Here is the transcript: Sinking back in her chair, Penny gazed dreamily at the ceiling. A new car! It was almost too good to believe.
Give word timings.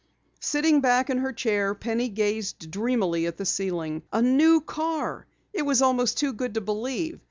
Sinking 0.39 0.81
back 0.81 1.11
in 1.11 1.19
her 1.19 1.31
chair, 1.31 1.75
Penny 1.75 2.09
gazed 2.09 2.71
dreamily 2.71 3.27
at 3.27 3.37
the 3.37 3.45
ceiling. 3.45 4.01
A 4.11 4.19
new 4.19 4.59
car! 4.59 5.27
It 5.53 5.61
was 5.61 5.83
almost 5.83 6.17
too 6.17 6.33
good 6.33 6.55
to 6.55 6.61
believe. 6.61 7.19